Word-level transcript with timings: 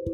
Have 0.00 0.12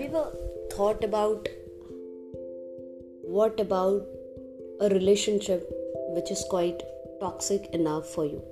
you 0.00 0.06
ever 0.06 0.32
thought 0.72 1.04
about 1.04 1.48
what 3.22 3.60
about 3.60 4.02
a 4.80 4.88
relationship 4.88 5.68
which 6.08 6.32
is 6.32 6.44
quite 6.50 6.82
toxic 7.20 7.66
enough 7.66 8.08
for 8.08 8.24
you? 8.24 8.42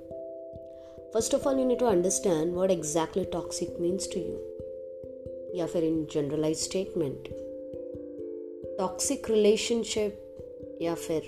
First 1.11 1.33
of 1.33 1.45
all, 1.45 1.57
you 1.57 1.65
need 1.65 1.79
to 1.79 1.87
understand 1.87 2.53
what 2.53 2.71
exactly 2.71 3.25
toxic 3.25 3.77
means 3.79 4.07
to 4.07 4.19
you. 4.19 4.39
या 5.55 5.65
फिर 5.65 5.83
इन 5.83 6.07
generalize 6.11 6.57
statement 6.57 7.29
toxic 8.77 9.29
relationship 9.29 10.77
या 10.81 10.95
फिर 10.95 11.21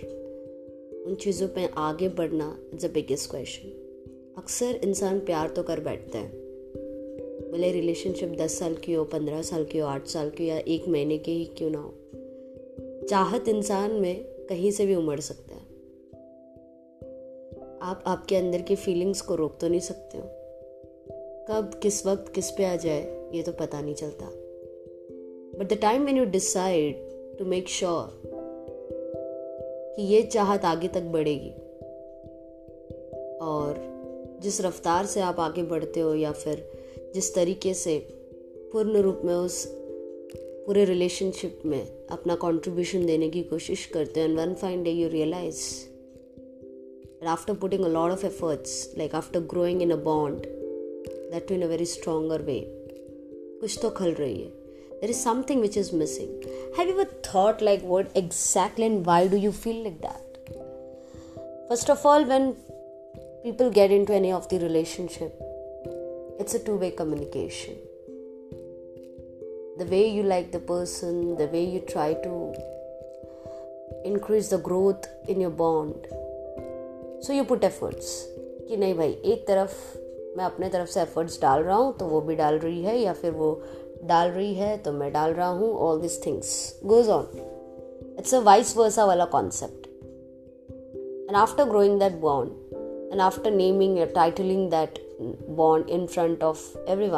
उन 1.07 1.15
चीज़ों 1.15 1.47
पे 1.47 1.69
आगे 1.77 2.09
बढ़ना 2.09 2.57
इट्स 2.73 2.85
अ 2.85 2.87
बिगेस्ट 2.87 3.31
क्वेश्चन 3.31 3.80
अक्सर 4.41 4.79
इंसान 4.83 5.19
प्यार 5.19 5.49
तो 5.49 5.63
कर 5.63 5.79
बैठता 5.79 6.19
है। 6.19 6.29
भले 7.51 7.71
रिलेशनशिप 7.71 8.29
दस 8.29 8.59
साल 8.59 8.75
की 8.75 8.93
हो, 8.93 9.03
पंद्रह 9.03 9.41
साल 9.41 9.65
की 9.65 9.77
हो, 9.77 9.87
आठ 9.87 10.07
साल 10.07 10.29
की 10.29 10.49
या 10.49 10.57
एक 10.57 10.87
महीने 10.87 11.17
की 11.17 11.33
ही 11.33 11.45
क्यों 11.45 11.69
ना 11.69 11.79
हो। 11.79 11.93
चाहत 13.07 13.47
इंसान 13.47 13.91
में 13.91 14.23
कहीं 14.23 14.71
से 14.71 14.85
भी 14.85 14.95
उमड़ 14.95 15.19
सकता 15.19 15.55
है। 15.55 15.61
आप 17.81 18.03
आपके 18.07 18.35
अंदर 18.35 18.61
की 18.61 18.75
फीलिंग्स 18.75 19.21
को 19.21 19.35
रोक 19.35 19.57
तो 19.61 19.67
नहीं 19.67 19.79
सकते 19.79 20.17
हो। 20.17 20.23
कब, 21.49 21.79
किस 21.83 22.05
वक्त, 22.05 22.33
किस 22.33 22.51
पे 22.51 22.65
आ 22.65 22.75
जाए, 22.75 23.31
ये 23.33 23.43
तो 23.43 23.51
पता 23.51 23.81
नहीं 23.81 23.95
चलता। 23.95 24.25
But 25.59 25.73
the 25.73 25.73
time 25.73 26.05
when 26.05 26.17
you 26.17 26.25
decide 26.25 27.09
to 27.39 27.45
make 27.45 27.69
sure 27.69 28.21
कि 29.95 30.03
ये 30.03 30.21
चाहत 30.21 30.65
आगे 30.65 30.87
तक 30.87 31.01
बढ़ेगी। 31.01 31.51
और 33.41 34.00
जिस 34.41 34.61
रफ्तार 34.61 35.05
से 35.05 35.21
आप 35.21 35.39
आगे 35.39 35.63
बढ़ते 35.63 35.99
हो 35.99 36.13
या 36.15 36.31
फिर 36.31 36.71
जिस 37.13 37.33
तरीके 37.35 37.73
से 37.73 37.97
पूर्ण 38.73 39.01
रूप 39.01 39.21
में 39.25 39.33
उस 39.33 39.65
पूरे 40.65 40.85
रिलेशनशिप 40.85 41.61
में 41.65 42.07
अपना 42.07 42.35
कंट्रीब्यूशन 42.35 43.05
देने 43.05 43.29
की 43.29 43.43
कोशिश 43.43 43.85
करते 43.85 44.19
हो 44.19 44.27
and 44.27 44.37
one 44.39 44.53
fine 44.53 44.83
day 44.83 44.91
you 44.91 45.09
realize 45.09 45.61
after 47.27 47.53
putting 47.53 47.85
a 47.85 47.87
lot 47.87 48.11
of 48.11 48.25
efforts 48.25 48.93
like 48.97 49.15
after 49.15 49.39
growing 49.39 49.81
in 49.81 49.91
a 49.91 49.95
bond 49.95 50.45
that 51.31 51.47
too 51.47 51.55
in 51.55 51.61
a 51.61 51.67
very 51.67 51.85
stronger 51.85 52.41
way 52.41 52.59
कुछ 53.61 53.79
तो 53.81 53.89
खल 53.89 54.11
रही 54.11 54.41
है। 54.41 54.49
There 55.01 55.09
is 55.09 55.17
something 55.17 55.61
which 55.61 55.77
is 55.77 55.95
missing 55.95 56.49
have 56.79 56.89
you 56.89 57.03
thought 57.03 57.61
like 57.61 57.81
word 57.85 58.07
exactly 58.17 58.85
and 58.85 59.05
why 59.05 59.27
do 59.29 59.37
you 59.37 59.51
feel 59.51 59.81
like 59.83 60.01
that 60.01 60.49
first 61.69 61.91
of 61.91 62.07
all 62.07 62.25
when 62.25 62.53
people 63.42 63.70
get 63.70 63.90
in 63.90 64.04
to 64.04 64.12
any 64.12 64.32
of 64.32 64.48
the 64.50 64.62
relationship 64.62 65.46
it's 66.38 66.54
a 66.54 66.58
two 66.58 66.76
way 66.76 66.90
communication. 66.90 67.76
The 69.78 69.86
way 69.86 70.08
you 70.08 70.22
like 70.22 70.52
the 70.52 70.58
person, 70.60 71.36
the 71.36 71.46
way 71.46 71.64
you 71.64 71.80
try 71.80 72.14
to 72.14 72.54
increase 74.04 74.48
the 74.48 74.58
growth 74.58 75.08
in 75.28 75.40
your 75.40 75.50
bond. 75.50 76.06
So 77.22 77.32
you 77.32 77.44
put 77.44 77.64
efforts 77.64 78.12
कि 78.68 78.76
नहीं 78.76 78.94
भाई 78.94 79.10
एक 79.32 79.46
तरफ 79.48 79.96
मैं 80.36 80.44
अपने 80.44 80.68
तरफ 80.68 80.88
से 80.88 81.00
efforts 81.00 81.40
डाल 81.42 81.62
रहा 81.62 81.76
हूँ 81.76 81.96
तो 81.98 82.06
वो 82.06 82.20
भी 82.20 82.34
डाल 82.36 82.58
रही 82.58 82.82
है 82.82 82.98
या 82.98 83.12
फिर 83.12 83.30
वो 83.32 83.50
डाल 84.04 84.30
रही 84.30 84.54
है 84.54 84.76
तो 84.82 84.92
मैं 84.92 85.12
डाल 85.12 85.32
रहा 85.34 85.48
हूँ 85.58 85.72
all 85.88 86.00
this 86.00 86.24
things 86.26 86.48
goes 86.86 87.08
on 87.08 87.28
it's 88.18 88.34
a 88.34 88.40
vice 88.44 88.76
versa 88.76 89.04
वाला 89.04 89.24
concept 89.34 89.86
and 91.28 91.36
after 91.36 91.64
growing 91.64 91.98
that 92.00 92.20
bond 92.20 92.59
and 93.11 93.21
after 93.21 93.51
naming 93.51 93.99
titling 93.99 94.69
that 94.69 95.17
bond 95.49 95.89
in 95.89 96.05
front 96.05 96.43
of 96.43 96.77
every 96.77 97.09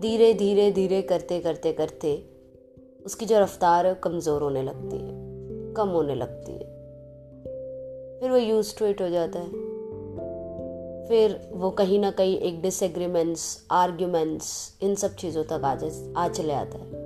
धीरे 0.00 0.34
धीरे 0.34 0.70
धीरे 0.72 1.02
करते 1.02 1.40
करते 1.40 1.72
करते 1.72 2.26
उसकी 3.06 3.26
जो 3.26 3.40
रफ्तार 3.40 3.86
है 3.86 3.94
कमज़ोर 3.94 4.42
होने 4.42 4.62
लगती 4.62 4.96
है, 4.96 5.74
कम 5.74 5.88
होने 5.88 6.14
लगती 6.14 6.52
है। 6.52 6.74
फिर 8.20 8.30
वो 8.30 8.36
यूज़ 8.36 8.78
टू 8.78 8.86
इट 8.86 9.02
हो 9.02 9.08
जाता 9.08 9.38
है। 9.38 9.50
फिर 11.08 11.50
वो 11.52 11.70
कहीं 11.70 11.98
ना 11.98 12.10
कहीं 12.10 12.38
एक 12.38 12.62
डिसएग्रीमेंट्स 12.62 13.66
आर्ग्यूमेंट्स 13.70 14.78
इन 14.82 14.94
सब 14.94 15.14
चीज़ों 15.14 15.44
तक 15.44 15.60
आ 15.64 15.74
जा, 15.74 16.20
आ 16.20 16.28
चले 16.28 16.52
आता 16.52 16.78
है। 16.78 17.03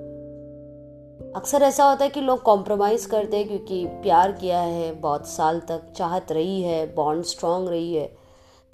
अक्सर 1.39 1.63
ऐसा 1.63 1.85
होता 1.85 2.05
है 2.05 2.11
कि 2.11 2.21
लोग 2.21 2.43
कॉम्प्रोमाइज़ 2.43 3.09
करते 3.09 3.37
हैं 3.37 3.49
क्योंकि 3.49 3.87
प्यार 3.87 4.33
किया 4.33 4.61
है, 4.61 5.01
बहुत 5.01 5.27
साल 5.29 5.61
तक 5.61 5.93
चाहत 5.97 6.33
रही 6.33 6.63
है 6.63 6.95
बॉन्ड 6.95 7.25
स्ट्रांग 7.25 7.69
रही 7.69 7.95
है। 7.95 8.07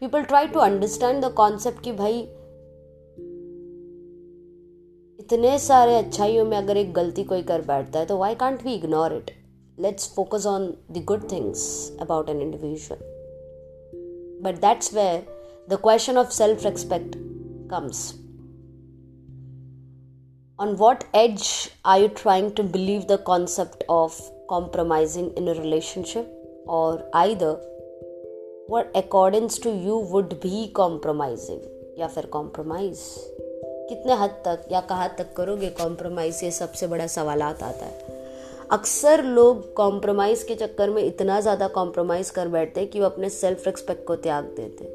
People 0.00 0.22
try 0.22 0.46
to 0.46 0.60
understand 0.60 1.24
the 1.24 1.32
concept 1.32 1.80
कि 1.80 1.92
भाई, 1.92 2.20
इतने 5.20 5.58
सारे 5.58 5.96
अच्छाइयों 5.96 6.44
में 6.44 6.56
अगर 6.58 6.76
एक 6.76 6.92
गलती 6.92 7.24
कोई 7.24 7.42
कर 7.42 7.60
बैठता 7.60 7.98
है 7.98 8.06
तो 8.06 8.18
why 8.18 8.34
can't 8.34 8.64
we 8.64 8.74
ignore 8.74 9.12
it 9.12 9.30
let's 9.80 10.14
focus 10.14 10.46
on 10.46 10.74
the 10.90 11.04
good 11.04 11.32
things 11.32 11.92
about 12.00 12.28
an 12.28 12.42
individual 12.42 12.98
but 14.42 14.60
that's 14.60 14.94
where 14.94 15.26
the 15.70 15.74
question 15.74 16.18
of 16.18 16.30
self 16.30 16.64
respect 16.64 17.16
comes 17.70 18.23
on 20.58 20.76
what 20.78 21.04
edge 21.14 21.70
are 21.84 21.98
you 21.98 22.08
trying 22.08 22.54
to 22.54 22.62
believe 22.62 23.06
the 23.08 23.18
concept 23.18 23.82
of 23.88 24.18
compromising 24.48 25.32
in 25.36 25.48
a 25.48 25.54
relationship 25.54 26.26
or 26.66 27.04
either 27.14 27.56
what 28.68 28.90
accordance 28.94 29.58
to 29.58 29.70
you 29.70 29.96
would 30.12 30.40
be 30.40 30.70
compromising 30.74 31.60
या 31.98 32.06
फिर 32.06 32.26
compromise 32.26 32.98
कितने 33.88 34.14
हद 34.22 34.30
तक 34.44 34.64
या 34.72 34.80
कहाँ 34.88 35.08
तक 35.18 35.32
करोगे 35.36 35.68
compromise 35.80 36.40
ये 36.44 36.50
सबसे 36.50 36.86
बड़ा 36.86 37.06
सवाल 37.06 37.42
आता 37.42 37.66
है 37.66 37.90
अक्सर 38.72 39.22
लोग 39.24 39.72
कॉम्प्रोमाइज 39.76 40.42
के 40.42 40.54
चक्कर 40.54 40.90
में 40.90 41.02
इतना 41.02 41.40
ज़्यादा 41.40 41.68
कॉम्प्रोमाइज 41.74 42.30
कर 42.38 42.48
बैठते 42.48 42.80
हैं 42.80 42.90
कि 42.90 43.00
वो 43.00 43.06
अपने 43.06 43.28
सेल्फ 43.30 43.66
रेस्पेक्ट 43.66 44.06
को 44.06 44.16
त्याग 44.26 44.44
देते 44.56 44.92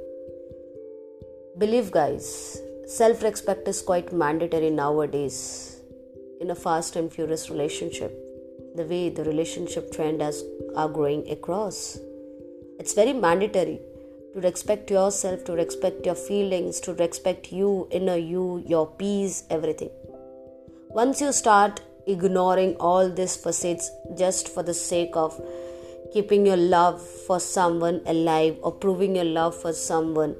believe 1.60 1.90
guys 1.94 2.69
Self 2.90 3.22
respect 3.22 3.68
is 3.68 3.84
quite 3.84 4.12
mandatory 4.12 4.72
nowadays 4.72 5.80
in 6.42 6.50
a 6.50 6.56
fast 6.56 6.96
and 6.96 7.14
furious 7.14 7.48
relationship, 7.52 8.12
the 8.76 8.84
way 8.84 9.10
the 9.10 9.24
relationship 9.26 9.92
trend 9.92 10.24
has, 10.24 10.44
are 10.76 10.90
growing 10.90 11.30
across. 11.30 12.00
It's 12.80 12.94
very 12.94 13.14
mandatory 13.14 13.80
to 14.34 14.42
respect 14.42 14.90
yourself, 14.90 15.44
to 15.44 15.54
respect 15.54 16.04
your 16.04 16.16
feelings, 16.16 16.80
to 16.80 16.96
respect 16.96 17.52
you, 17.52 17.88
inner 17.92 18.16
you, 18.16 18.64
your 18.66 18.88
peace, 18.88 19.44
everything. 19.52 19.92
Once 20.90 21.22
you 21.22 21.32
start 21.32 21.82
ignoring 22.08 22.76
all 22.78 23.08
these 23.08 23.36
facets 23.36 23.92
just 24.18 24.48
for 24.50 24.64
the 24.64 24.74
sake 24.74 25.12
of 25.14 25.40
keeping 26.12 26.44
your 26.44 26.58
love 26.58 27.00
for 27.00 27.40
someone 27.40 28.02
alive 28.08 28.58
or 28.64 28.72
proving 28.72 29.16
your 29.16 29.26
love 29.26 29.56
for 29.56 29.74
someone, 29.74 30.36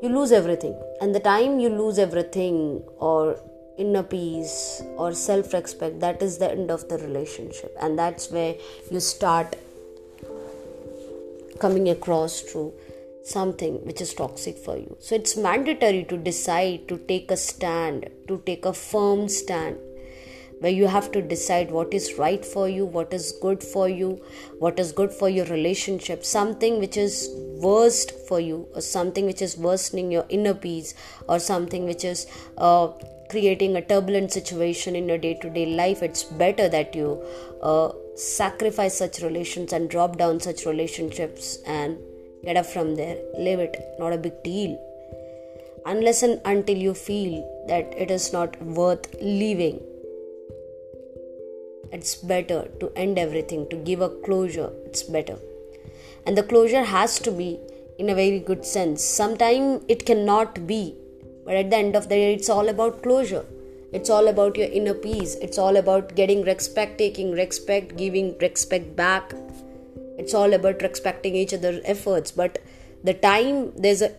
you 0.00 0.08
lose 0.08 0.30
everything. 0.30 0.80
And 1.00 1.14
the 1.14 1.20
time 1.20 1.60
you 1.60 1.68
lose 1.68 1.98
everything 1.98 2.82
or 2.98 3.38
inner 3.76 4.02
peace 4.02 4.82
or 4.96 5.14
self 5.14 5.52
respect, 5.52 6.00
that 6.00 6.22
is 6.22 6.38
the 6.38 6.50
end 6.50 6.70
of 6.70 6.88
the 6.88 6.98
relationship. 6.98 7.76
And 7.80 7.98
that's 7.98 8.30
where 8.30 8.56
you 8.90 9.00
start 9.00 9.56
coming 11.60 11.88
across 11.88 12.40
through 12.40 12.72
something 13.24 13.84
which 13.84 14.00
is 14.00 14.14
toxic 14.14 14.56
for 14.56 14.76
you. 14.76 14.96
So 15.00 15.14
it's 15.14 15.36
mandatory 15.36 16.04
to 16.04 16.16
decide 16.16 16.88
to 16.88 16.98
take 16.98 17.30
a 17.30 17.36
stand, 17.36 18.08
to 18.26 18.42
take 18.46 18.64
a 18.64 18.72
firm 18.72 19.28
stand 19.28 19.78
where 20.60 20.72
you 20.72 20.86
have 20.86 21.10
to 21.12 21.22
decide 21.22 21.70
what 21.70 21.94
is 21.94 22.14
right 22.18 22.44
for 22.44 22.68
you, 22.68 22.84
what 22.84 23.12
is 23.12 23.32
good 23.40 23.62
for 23.62 23.88
you, 23.88 24.20
what 24.58 24.78
is 24.78 24.92
good 24.92 25.12
for 25.12 25.28
your 25.28 25.46
relationship, 25.46 26.24
something 26.24 26.78
which 26.78 26.96
is 26.96 27.28
worst 27.60 28.12
for 28.28 28.40
you, 28.40 28.68
or 28.74 28.80
something 28.80 29.26
which 29.26 29.42
is 29.42 29.56
worsening 29.56 30.10
your 30.10 30.26
inner 30.28 30.54
peace, 30.54 30.94
or 31.28 31.38
something 31.38 31.84
which 31.84 32.04
is 32.04 32.26
uh, 32.56 32.88
creating 33.30 33.76
a 33.76 33.82
turbulent 33.82 34.32
situation 34.32 34.96
in 34.96 35.08
your 35.08 35.18
day 35.18 35.34
to 35.34 35.50
day 35.50 35.66
life. 35.66 36.02
It's 36.02 36.24
better 36.24 36.68
that 36.68 36.94
you 36.94 37.22
uh, 37.62 37.92
sacrifice 38.16 38.98
such 38.98 39.20
relations 39.20 39.72
and 39.72 39.88
drop 39.88 40.18
down 40.18 40.40
such 40.40 40.66
relationships 40.66 41.58
and 41.66 41.98
get 42.44 42.56
up 42.56 42.66
from 42.66 42.96
there. 42.96 43.18
Live 43.38 43.60
it, 43.60 43.76
not 43.98 44.12
a 44.12 44.18
big 44.18 44.42
deal. 44.42 44.78
Unless 45.86 46.22
and 46.22 46.40
until 46.44 46.76
you 46.76 46.94
feel 46.94 47.64
that 47.68 47.94
it 47.96 48.10
is 48.10 48.32
not 48.32 48.60
worth 48.62 49.14
leaving, 49.22 49.80
it's 51.92 52.14
better 52.14 52.68
to 52.80 52.92
end 52.96 53.18
everything, 53.18 53.68
to 53.70 53.76
give 53.76 54.00
a 54.00 54.08
closure. 54.08 54.70
It's 54.86 55.02
better. 55.02 55.38
And 56.26 56.36
the 56.36 56.42
closure 56.42 56.84
has 56.84 57.18
to 57.20 57.30
be 57.30 57.58
in 57.98 58.10
a 58.10 58.14
very 58.14 58.38
good 58.40 58.64
sense. 58.64 59.02
Sometimes 59.02 59.84
it 59.88 60.06
cannot 60.06 60.66
be, 60.66 60.94
but 61.44 61.54
at 61.54 61.70
the 61.70 61.76
end 61.76 61.96
of 61.96 62.04
the 62.04 62.16
day, 62.16 62.34
it's 62.34 62.48
all 62.48 62.68
about 62.68 63.02
closure 63.02 63.44
it's 63.92 64.10
all 64.10 64.28
about 64.28 64.56
your 64.56 64.68
inner 64.68 64.94
peace 64.94 65.34
it's 65.36 65.56
all 65.56 65.76
about 65.76 66.14
getting 66.14 66.42
respect 66.44 66.98
taking 66.98 67.32
respect 67.32 67.96
giving 67.96 68.36
respect 68.38 68.94
back 68.94 69.32
it's 70.18 70.34
all 70.34 70.52
about 70.52 70.82
respecting 70.82 71.34
each 71.34 71.54
other's 71.54 71.80
efforts 71.84 72.30
but 72.30 72.58
the 73.02 73.14
time 73.14 73.72
there's 73.76 74.02
a 74.02 74.10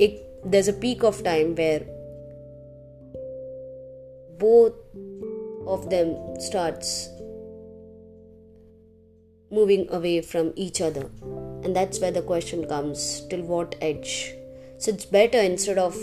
there's 0.43 0.67
a 0.67 0.73
peak 0.73 1.03
of 1.03 1.23
time 1.23 1.53
where 1.55 1.81
both 4.39 4.73
of 5.67 5.89
them 5.89 6.15
starts 6.39 7.09
moving 9.51 9.87
away 9.89 10.21
from 10.21 10.53
each 10.55 10.81
other. 10.81 11.09
And 11.63 11.75
that's 11.75 11.99
where 11.99 12.11
the 12.11 12.21
question 12.21 12.67
comes 12.67 13.21
till 13.29 13.41
what 13.41 13.75
edge? 13.81 14.33
So 14.77 14.91
it's 14.91 15.05
better 15.05 15.39
instead 15.39 15.77
of 15.77 15.95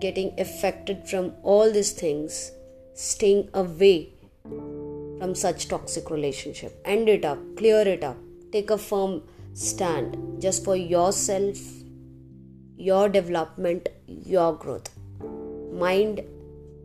getting 0.00 0.38
affected 0.38 1.06
from 1.06 1.34
all 1.42 1.70
these 1.70 1.92
things 1.92 2.52
staying 2.94 3.48
away 3.54 4.12
from 4.44 5.34
such 5.34 5.68
toxic 5.68 6.10
relationship. 6.10 6.80
End 6.84 7.08
it 7.08 7.24
up. 7.24 7.38
Clear 7.56 7.86
it 7.86 8.02
up. 8.02 8.16
Take 8.52 8.70
a 8.70 8.78
firm 8.78 9.22
stand. 9.52 10.16
Just 10.40 10.64
for 10.64 10.76
yourself 10.76 11.58
your 12.76 13.08
development 13.10 13.88
your 14.06 14.54
growth. 14.54 14.88
Mind 15.72 16.22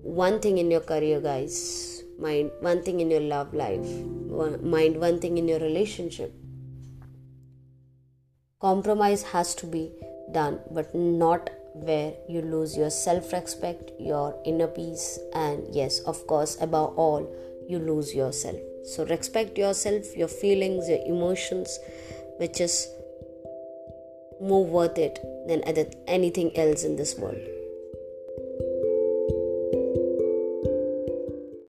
one 0.03 0.39
thing 0.41 0.57
in 0.57 0.69
your 0.69 0.81
career 0.81 1.21
guys. 1.21 2.03
Mind 2.19 2.51
one 2.59 2.83
thing 2.83 2.99
in 2.99 3.09
your 3.09 3.21
love 3.21 3.53
life 3.53 3.87
mind 4.61 4.99
one 4.99 5.19
thing 5.19 5.37
in 5.37 5.47
your 5.47 5.59
relationship. 5.59 6.33
Compromise 8.59 9.23
has 9.23 9.55
to 9.55 9.65
be 9.65 9.91
done 10.31 10.59
but 10.71 10.93
not 10.95 11.49
where 11.73 12.13
you 12.27 12.41
lose 12.41 12.75
your 12.75 12.89
self 12.89 13.31
respect 13.33 13.91
your 13.99 14.39
inner 14.45 14.67
peace 14.67 15.19
and 15.33 15.63
yes 15.75 15.99
of 15.99 16.25
course 16.27 16.57
above 16.61 16.97
all 16.97 17.35
you 17.67 17.79
lose 17.79 18.13
yourself. 18.13 18.59
So 18.85 19.05
respect 19.05 19.57
yourself 19.57 20.15
your 20.15 20.27
feelings 20.27 20.89
your 20.89 21.03
emotions 21.05 21.79
which 22.37 22.59
is 22.59 22.87
more 24.41 24.65
worth 24.65 24.97
it 24.97 25.19
than 25.47 25.63
anything 26.07 26.55
else 26.57 26.83
in 26.83 26.95
this 26.95 27.15
world 27.17 27.54